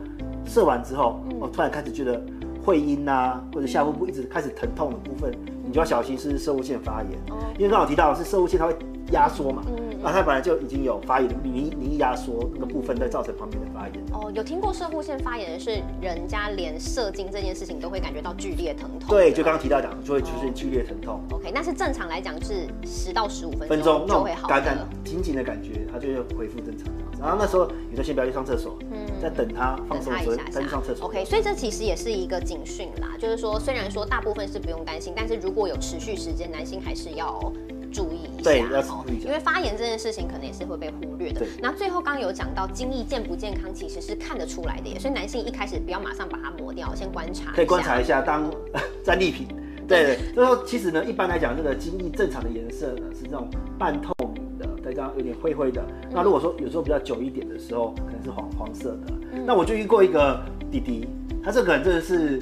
[0.46, 2.24] 射完之后，我突然开始觉得
[2.64, 5.34] 会阴啊，或者下腹部一直开始疼痛的部分，
[5.66, 7.12] 你就要小心是射物腺发炎。
[7.58, 8.76] 因为刚好提到是射物腺它会
[9.12, 9.62] 压缩嘛。
[10.04, 13.98] 啊，它本来就已经有发炎，你你压缩那个部分在造成旁边的发炎。
[14.14, 19.10] 哦，有听过射护腺发炎的是人家连射精这件事情都会感觉到剧烈疼痛。
[19.10, 21.22] 对，就刚刚提到讲，就会出现剧烈疼痛。
[21.32, 26.88] OK，那是正常来讲是十到十五分钟就会好感感紧紧的感觉，它就会恢复正常。
[27.20, 31.08] 然后那时候你就先不要去上厕所，嗯，在等它放松一下再去上厕所。
[31.08, 37.52] OK，所以这其实也是一个警讯啦，就是说虽然说大部分是不用担心，但是如果有持续时间，男性还是要。
[37.91, 41.45] 注意一下，对，要注意一下，因为发炎这件事情可能也是会被忽略的。
[41.62, 44.99] 那最后刚刚有讲到精液健不健康，其实是看得出来的，耶。
[44.99, 48.49] 所以男性一开始不要马上把它磨掉，先观察，可以观察一下当
[49.04, 49.47] 战利品。
[49.88, 55.84] 对，就说其实呢，一般来讲，这个精液正常的颜色呢是这种半透明的，再加上有点灰灰的。
[56.12, 59.13] 那如果说有时候比较久一点的时候，可能是黄黄色的。
[59.45, 60.39] 那我就遇过一个
[60.71, 61.08] 弟弟，
[61.43, 62.39] 他这个人真的是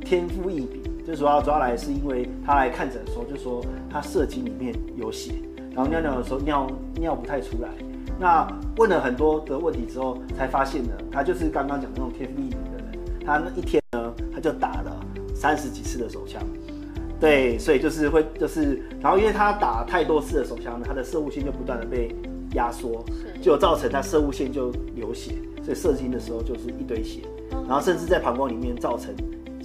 [0.00, 0.82] 天赋异禀。
[1.06, 5.34] 就主要主要来是因为他来看诊的时候就说他射精里面有血，
[5.72, 6.66] 然后尿尿的时候尿
[6.96, 7.68] 尿不太出来。
[8.18, 8.44] 那
[8.76, 12.98] 问了很多的问题之后，才发现呢，他就是刚刚讲的那种天赋异禀的人。
[13.24, 15.00] 他那一天呢，他就打了
[15.32, 16.42] 三十几次的手枪，
[17.20, 22.14] 对，所以就是会就是，然后因为他打太多次的手枪呢，他的射物线就不断的被
[22.54, 23.04] 压缩，
[23.40, 27.20] 就造成他射物线就流血，所以射精的时候就是一堆血。
[27.50, 29.14] 然后甚至在膀胱里面造成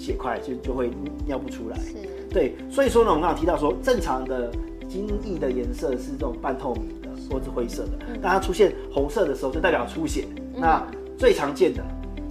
[0.01, 0.89] 血块，就就会
[1.27, 1.77] 尿不出来。
[1.77, 1.95] 是，
[2.29, 4.51] 对，所以说呢，我们刚刚提到说，正常的
[4.89, 10.25] 精液的颜色是这种半透明的或者是灰色的，当它出现红色的时候，就代表出血。
[10.55, 10.85] 那
[11.17, 11.83] 最常见的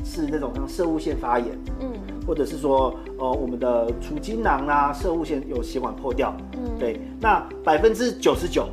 [0.05, 1.89] 是那种像射物腺发炎，嗯，
[2.27, 6.77] 或者是说呃我们的储精囊啦、射物腺有血管破掉，嗯。
[6.79, 8.69] 对，那百分之九十九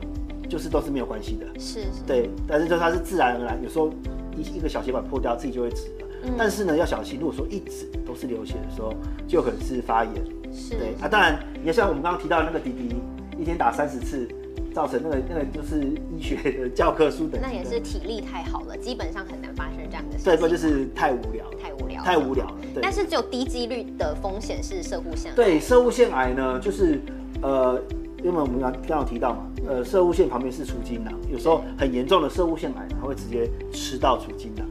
[0.49, 3.89] 就是都是没有关系的，是是，对，但是就它是自然而然，有时候
[4.36, 6.07] 一一个小血管破掉，自己就会止了。
[6.23, 8.93] 嗯但是呢，要小心，如果说一直都是流血的时候，
[9.27, 10.13] 就可能是发炎。
[10.51, 12.95] 是对啊，当然也像我们刚刚提到的那个滴滴，
[13.38, 14.27] 一天打三十次，
[14.73, 20.25] 造成那个那个就是医学的教科书的那也是体力太好了，基本上很难发生这样的事情。
[20.25, 22.56] 对，不就是太无聊，太无聊，太无聊了。
[22.73, 25.36] 对但是只有低几率的风险是射物腺癌。
[25.36, 27.01] 对，射物腺癌呢，就是
[27.41, 27.80] 呃，
[28.23, 34.65] 因为我们刚刚刚有提到嘛，呃，射物腺旁边是储精囊，有时候很严重的射物腺癌，它会直接吃到储精囊。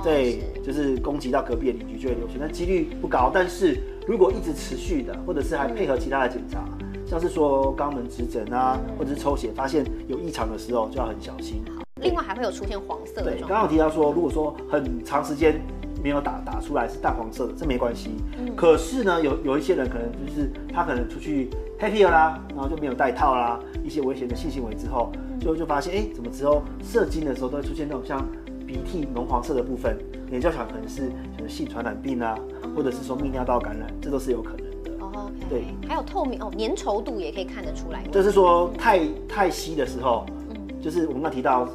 [0.00, 3.30] 哦，对，就是攻击到隔壁的邻居就会流血，但几率不高。
[3.32, 6.64] 但是如果一直持续的，或者是还配合其他的检查，
[7.06, 11.62] 像是说肛门指诊啊，或者是抽血发现有异常的时候，就要很小心。
[12.02, 13.40] 另外还会有出现黄色的对。
[13.40, 15.60] 刚刚有提到说，如果说很长时间
[16.02, 18.10] 没有打打出来是淡黄色的，这没关系。
[18.38, 28.26] 嗯可是呢，有有一些人可能就是他可能出去 happy 了啦，然后就没有戴套啦，一些危险的性行为之后，嗯就就发现哎、怎么之后射精的时候都会出现那种像
[28.70, 29.98] 鼻涕浓黄色的部分，
[30.30, 32.38] 也就想可能是可能性传染病啊，
[32.76, 35.04] 或者是说泌尿道感染，这都是有可能的。
[35.04, 38.04] 哦对还有透明哦，粘稠度也可以看得出来。
[38.12, 41.68] 就是说太太稀的时候，嗯就是我们刚提到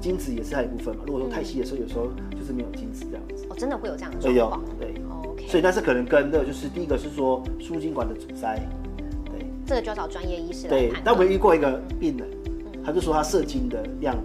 [0.00, 1.02] 精子也是它一部分嘛。
[1.04, 2.06] 如果说太稀的时候，有时候
[2.38, 3.44] 就是没有精子这样子。
[3.50, 4.62] 哦，真的会有这样的状况。
[4.78, 4.94] 对
[5.26, 8.56] ，OK，所以但是可能跟的就是第一个是说输精管的阻塞，
[9.24, 10.92] 对这个就要找专业医师来对。
[11.02, 11.34] 但我们断。
[11.34, 12.28] 遇过一个病人，
[12.84, 14.16] 他就说他射精的量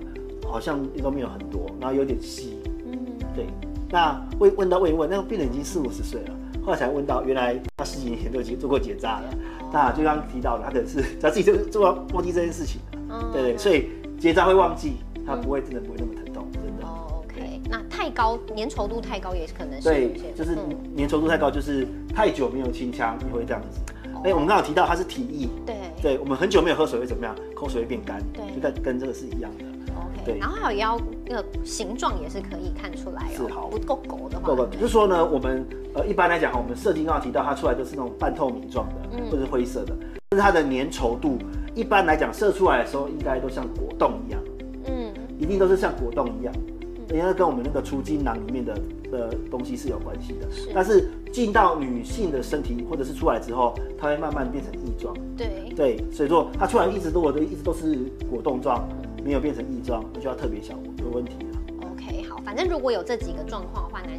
[0.52, 2.98] 好像都没有很多，然后有点稀，嗯，
[3.36, 3.48] 对。
[3.90, 6.34] 那问问到问一问，那个病人已经四五十岁了，
[6.66, 9.30] 后来才问到，原来他十几年前就已经做过结扎了。
[9.72, 14.94] 那就刚刚提到了，他可能是 他自己就做忘忘记这件事情了，嗯对对，所以结扎会忘记，
[15.26, 16.86] 他不会真的不会那么疼痛，真的。
[16.86, 23.80] 哦，OK，那太高粘稠度太高也可能是对，就是嗯粘稠度太高，就是太久没有清腔也会这样子。
[24.24, 27.36] 哎、我们刚刚有提到它是体液，对对我们很久没有喝水会怎么样？
[27.54, 29.66] 口水会变干，对就跟跟这个是一样的。
[30.26, 30.38] 对。
[30.40, 33.54] 然后还有腰那个形状也是可以看出来哦，是。
[33.54, 39.26] 好不够狗的话，就是说呢，我们呃一般来讲哈，我们射精刚刚提到它出来都是那种半透明状的，嗯。
[39.30, 39.96] 或者是灰色的，
[40.30, 41.38] 但是它的粘稠度
[41.74, 44.42] 一般来讲射出来的时候应该都像果冻一样，
[44.86, 46.54] 嗯，一定都是像果冻一样，
[47.12, 48.74] 因为跟我们那个出精囊里面的
[49.12, 50.52] 的东西是有关系的。
[50.52, 50.70] 是。
[50.74, 55.14] 但是进到女性的身体或者是出来之后，它会慢慢变成液状。
[55.38, 57.96] 对，对，所以说它出来一直都我都一直都是
[58.30, 58.88] 果冻状，
[59.26, 61.90] 没有变成异状，那就要特别小有问题了。
[61.92, 64.16] OK，好，反正如果有这几个状况的话，男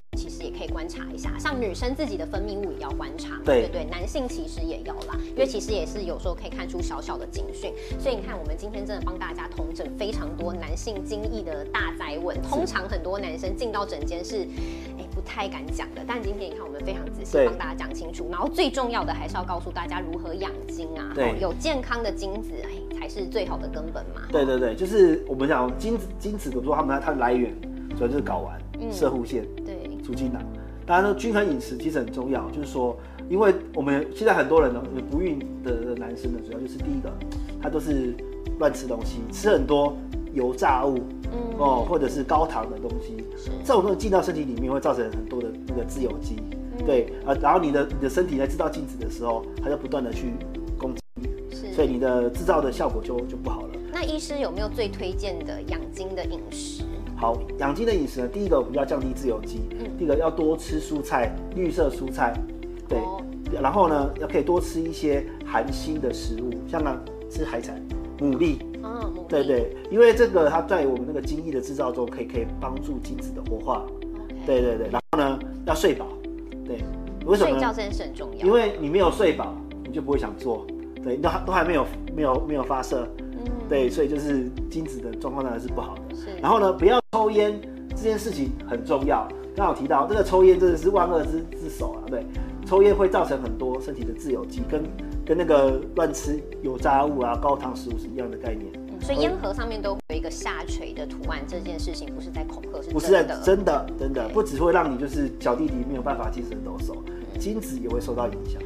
[0.56, 3.66] 可以观察一下，像女生自己的分泌物也要观察，对。
[3.66, 7.72] 对对，男性其实也要啦，因为其实也是有时候可以看出小小的警讯。
[7.98, 14.46] 所以你看，我们今天真的帮大家统整非常多男性精液的大灾问，通常很多男生进到诊间是，
[14.98, 21.32] 哎，不太敢讲的，但今天你看我们非常仔细帮大家讲清楚，然后最重要的还是要告诉大家如何养精啊，对。
[21.32, 24.22] 哦有健康的精子，哎，才是最好的根本嘛。
[24.30, 27.54] 对对对，就是我们讲精子精子，比如说他们它的来源
[27.96, 28.92] 主要就是睾丸、嗯。
[28.92, 29.65] 射护腺、对，
[30.06, 30.40] 足精囊。
[30.86, 32.96] 当然呢，均衡饮食其实很重要，就是说，
[33.28, 37.12] 因为我们现在很多人呢，不孕的的男生呢，主要就是第一个，
[37.60, 38.14] 他都是
[38.60, 39.96] 乱吃东西，吃很多
[40.32, 40.98] 油炸物
[41.32, 43.16] 嗯哦，或者是高糖的东西，
[43.64, 46.36] 这种东西进到身体里面会造成很多的那个自由基，
[46.78, 50.34] 嗯对啊，然后你的你的身体在制造精子的时候，它就不断的去
[50.78, 51.00] 攻击，
[51.50, 53.70] 是，所以你的制造的效果就就不好了。
[53.92, 56.84] 那医师有没有最推荐的养精的饮食？
[57.16, 59.90] 好，养精的饮食呢，第一个我们要降低自由基，嗯。
[59.98, 62.34] 第一个要多吃蔬菜，绿色蔬菜，
[62.86, 63.22] 对，哦。
[63.62, 66.94] 然后呢，要可以多吃一些含锌的食物，像呢
[67.30, 67.80] 吃海产、
[68.18, 73.86] 牡蛎，嗯，对对，因为这个它在我们那个精液的制造中，可以可以帮助精子的活化
[74.44, 76.06] 对对对，然后呢要睡饱，
[76.66, 76.84] 对，
[77.24, 77.58] 为什么呢？
[77.58, 78.44] 睡觉真的是很重要。
[78.44, 79.54] 因为你没有睡饱，
[79.86, 80.66] 你就不会想做，
[81.02, 86.14] 对，都还都还没有没有没有发射，嗯，对，所以就是精子的状况当然是不好的。
[86.14, 89.26] 是，然后呢，不要抽烟，这件事情很重要。
[89.56, 92.22] 刚好提到这个抽烟真的是万恶之之首啊，对，
[92.66, 94.84] 抽烟会造成很多身体的自由基，跟
[95.24, 103.42] 跟那个乱吃油炸物啊、高糖食物是一样的概念，嗯所以烟盒上面都会有一个下垂的图案，这件事情不是在恐吓，是不是在真的。
[103.42, 106.98] 真的真的，不只会让你就是小弟弟没有办法精神抖擞，
[107.38, 108.60] 精子也会受到影响。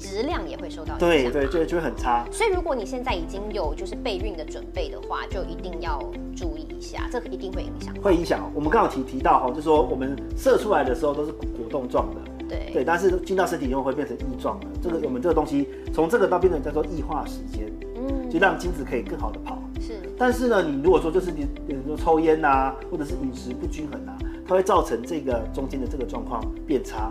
[0.00, 0.98] 哦，质量也会受到影响。
[0.98, 2.24] 对对，就就会很差。
[2.32, 5.98] 所以如果你现在已经有就是备孕的准备的话，就一定要
[6.36, 7.94] 注意一下，这个一定会影响。
[8.02, 8.50] 会影响。
[8.54, 14.66] 我们刚好提提到哈，就说我们射出来的时候都是果冻状的，对对，但是进到身体以后会变成液状的。
[14.82, 19.58] 这个我们这个东西从这个到变成叫做异化时间，嗯，就让精子可以更好的跑。
[19.80, 27.10] 是但是呢，你如果说就是你，比如说抽烟呐、或者是饮食不均衡啊，它会造成这个中间的这个状况变差。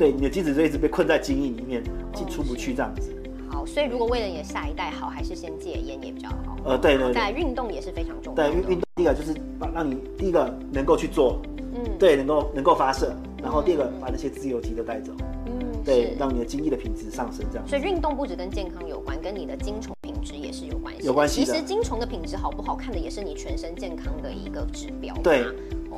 [0.00, 1.82] 对，你的精子就一直被困在精液里面，
[2.14, 3.14] 进出不去这样子。
[3.50, 6.56] 好，所以如果为了你的下一代好，还是先戒烟也比较好。
[6.64, 8.50] 呃，对对再来对，运动也是非常重要对的。
[8.50, 11.42] 运运动第一个就是把让你第一个能够去做，
[11.74, 15.12] 嗯对，能够能够发射，然后第二个把那些自由基都带走，
[15.44, 15.52] 嗯
[15.84, 17.68] 对，让你的精液的品质上升这样。
[17.68, 21.06] 所以运动不止跟健康有关，跟你的精虫品质也是有关系。
[21.06, 25.20] 有关系其实精虫的品质好不好看的，也是你全身健康的一个指标嘛。
[25.22, 25.44] 对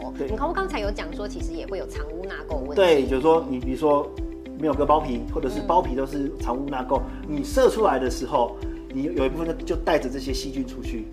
[0.03, 2.75] 哦，对你看我刚才有讲说，其实也会有藏污纳垢问题。
[2.77, 4.11] 对，就是说你比如说
[4.59, 8.57] 没有割包皮，或者是嗯包皮都是藏污纳垢，你射出来的时候，
[8.93, 11.07] 你有一部分就就带着这些细菌出去。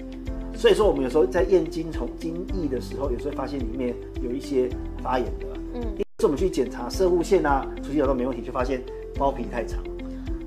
[0.56, 4.70] 所以说，我们有时候在验精虫精液的时候，有时候会发现里面有一些
[5.02, 5.46] 发炎的。
[5.76, 5.82] 嗯，
[6.20, 8.82] 是我们去检查射物线啊，出血都没问题，就发现
[9.18, 9.80] 包皮太长。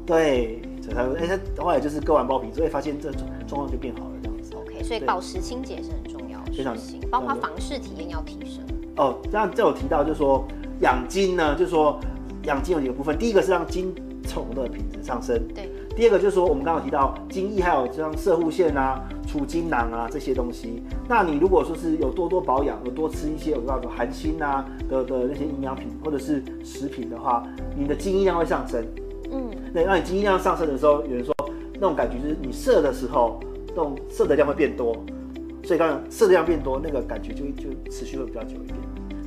[0.04, 1.26] 对，所以他说，哎、
[1.56, 4.52] 他后来就是割完包皮之后，哎发现这状状况就变好了这样子。
[4.54, 6.11] OK，所以保持清洁是很重要的
[6.56, 8.62] 非常事情，包括房事体验要提升。
[8.96, 10.46] 哦，这样这有提到，就是说
[10.80, 11.98] 养精呢，就是说
[12.44, 13.94] 养精有几个部分，第一个是让精
[14.24, 20.82] 虫的品质上升，对，第二个就是说我们刚刚有提到精液，还有像射护线啊、储精囊啊这些东西。
[21.08, 27.42] 那你如果说是有多多保养，有多吃一些我告诉含锌啊的的那些营养品或者是食品的话，
[27.76, 28.84] 你的精液量会上升。
[29.30, 31.34] 嗯，那，让你精液量上升的时候，有人说
[31.74, 34.94] 那种感觉就是你射的时候，那种射的量会变多，
[35.64, 38.78] 所以刚刚射的量变多，那个感觉就就持续会比较久一点。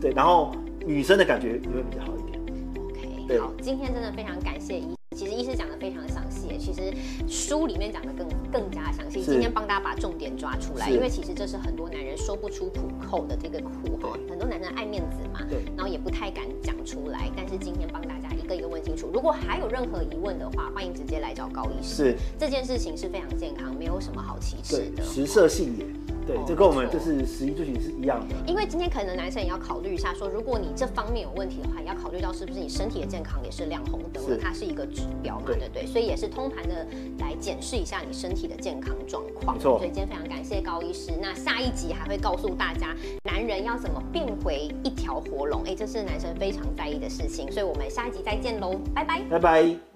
[0.02, 0.52] 对，然后
[0.86, 2.40] 女生的感觉也会比较好一点。
[2.78, 6.94] OK，对好，今天真的非常感谢医，其实医师讲的非常详细，其实
[7.26, 9.24] 书里面讲的更更加详细。
[9.24, 17.32] 是今天帮大家把重点抓出来，因为其实这是很多男人说不出苦口的这个苦哈，很多男人爱面子嘛，对然后也不太敢讲出来。
[17.36, 21.96] 但是今天帮大家一个一个问清楚，如果还有任何疑问的话，欢迎直接来找高医师。
[21.96, 25.04] 是，这件事情是非常健康，没有什么好歧视对，的。
[25.04, 25.86] 食色性也。
[26.26, 28.36] 对哦，这跟我们就是十一住行是一样的。
[28.48, 35.86] 因为今天可能男生也要考虑一下，说如果你这方面有问题的话，也要考虑到是不是你身体的健康也是亮红灯它是一个指标嘛，对对不对？
[35.86, 36.86] 所以也是通盘的
[37.20, 39.56] 来检视一下你身体的健康状况。
[39.56, 41.12] 没错所以今天非常感谢高医师。
[41.22, 47.52] 那下一集还会告诉大家，男人要怎么变回一条活龙，哎，这是男生非常在意的事情。
[47.52, 49.22] 所以我们下一集再见喽，拜拜。
[49.30, 49.95] 拜拜。